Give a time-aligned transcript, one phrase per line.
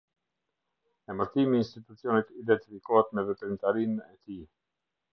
[1.15, 4.45] Emërtimi i institucionit identifikohet me veprimtarinë e tij.